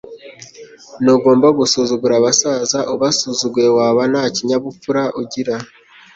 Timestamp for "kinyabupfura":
4.35-5.01